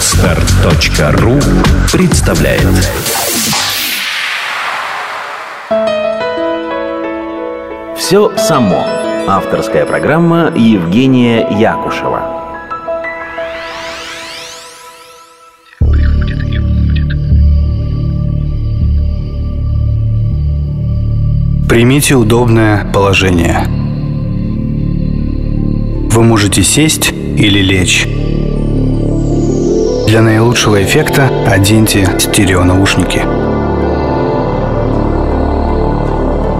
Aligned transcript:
Отстар.ру 0.00 1.38
представляет 1.92 2.66
Все 7.98 8.34
само. 8.38 8.82
Авторская 9.28 9.84
программа 9.84 10.54
Евгения 10.56 11.46
Якушева. 11.50 12.22
Примите 21.68 22.14
удобное 22.14 22.86
положение. 22.90 23.66
Вы 26.08 26.22
можете 26.22 26.62
сесть 26.62 27.12
или 27.12 27.58
лечь. 27.58 28.08
Для 30.10 30.22
наилучшего 30.22 30.82
эффекта 30.82 31.30
оденьте 31.46 32.04
стереонаушники. 32.18 33.22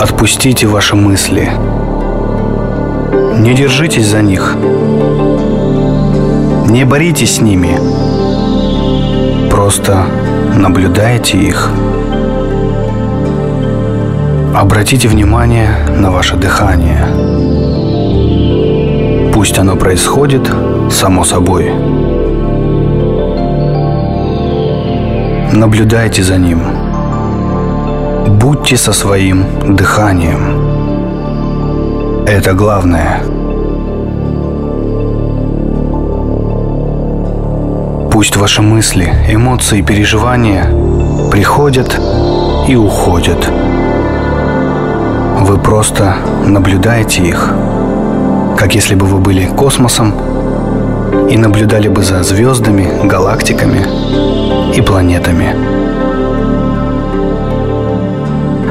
Отпустите 0.00 0.68
ваши 0.68 0.94
мысли. 0.94 1.50
Не 3.40 3.52
держитесь 3.54 4.06
за 4.06 4.22
них. 4.22 4.56
Не 6.68 6.84
боритесь 6.84 7.38
с 7.38 7.40
ними. 7.40 7.80
Просто 9.50 10.04
наблюдайте 10.56 11.36
их. 11.36 11.68
Обратите 14.54 15.08
внимание 15.08 15.68
на 15.96 16.12
ваше 16.12 16.36
дыхание. 16.36 17.08
Пусть 19.34 19.58
оно 19.58 19.74
происходит 19.74 20.48
само 20.92 21.24
собой. 21.24 21.72
Наблюдайте 25.52 26.22
за 26.22 26.38
ним. 26.38 26.62
Будьте 28.26 28.78
со 28.78 28.94
своим 28.94 29.44
дыханием. 29.76 32.24
Это 32.26 32.54
главное. 32.54 33.20
Пусть 38.10 38.36
ваши 38.36 38.62
мысли, 38.62 39.12
эмоции 39.28 39.80
и 39.80 39.82
переживания 39.82 40.64
приходят 41.30 42.00
и 42.66 42.74
уходят. 42.74 43.46
Вы 45.40 45.58
просто 45.58 46.16
наблюдаете 46.46 47.24
их, 47.24 47.52
как 48.56 48.74
если 48.74 48.94
бы 48.94 49.04
вы 49.04 49.18
были 49.18 49.48
космосом 49.48 50.14
и 51.30 51.36
наблюдали 51.36 51.88
бы 51.88 52.02
за 52.02 52.22
звездами, 52.22 53.06
галактиками 53.06 54.41
планетами. 54.92 55.56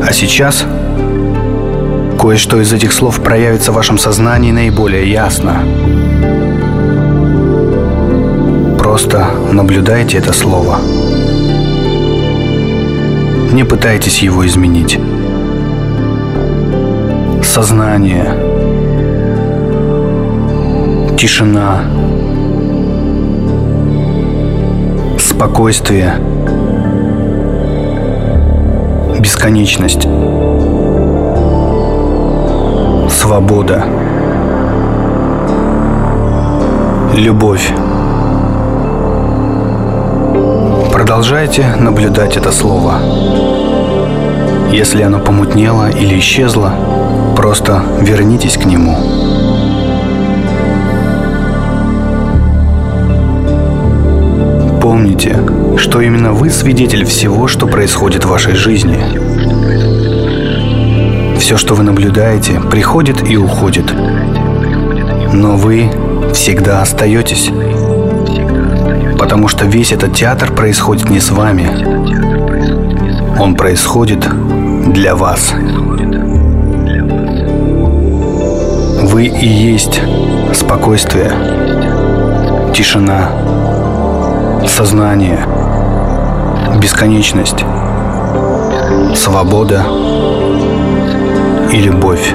А 0.00 0.12
сейчас 0.12 0.64
кое-что 2.20 2.60
из 2.60 2.72
этих 2.72 2.92
слов 2.92 3.20
проявится 3.20 3.72
в 3.72 3.74
вашем 3.74 3.98
сознании 3.98 4.52
наиболее 4.52 5.10
ясно. 5.10 5.64
Просто 8.78 9.26
наблюдайте 9.50 10.18
это 10.18 10.32
слово. 10.32 10.78
Не 13.50 13.64
пытайтесь 13.64 14.20
его 14.20 14.46
изменить 14.46 14.96
сознание, 17.42 18.36
тишина, 21.18 21.82
спокойствие, 25.44 26.14
бесконечность, 29.20 30.08
свобода, 33.10 33.84
любовь. 37.14 37.70
Продолжайте 40.90 41.76
наблюдать 41.78 42.38
это 42.38 42.50
слово. 42.50 42.94
Если 44.72 45.02
оно 45.02 45.18
помутнело 45.18 45.90
или 45.90 46.18
исчезло, 46.18 46.72
Просто 47.36 47.82
вернитесь 48.00 48.56
к 48.56 48.64
нему. 48.64 49.33
Помните, 55.04 55.38
что 55.76 56.00
именно 56.00 56.32
вы 56.32 56.48
свидетель 56.48 57.04
всего, 57.04 57.46
что 57.46 57.66
происходит 57.66 58.24
в 58.24 58.30
вашей 58.30 58.54
жизни. 58.54 58.98
Все, 61.38 61.58
что 61.58 61.74
вы 61.74 61.82
наблюдаете, 61.82 62.58
приходит 62.58 63.28
и 63.28 63.36
уходит. 63.36 63.92
Но 65.30 65.58
вы 65.58 65.90
всегда 66.32 66.80
остаетесь. 66.80 67.50
Потому 69.18 69.48
что 69.48 69.66
весь 69.66 69.92
этот 69.92 70.14
театр 70.16 70.54
происходит 70.54 71.10
не 71.10 71.20
с 71.20 71.30
вами. 71.30 71.68
Он 73.38 73.56
происходит 73.56 74.26
для 74.90 75.14
вас. 75.14 75.52
Вы 79.02 79.26
и 79.26 79.46
есть 79.46 80.00
спокойствие, 80.54 81.30
тишина, 82.74 83.28
сознание, 84.66 85.38
бесконечность, 86.80 87.64
свобода 89.14 89.84
и 91.72 91.80
любовь. 91.80 92.34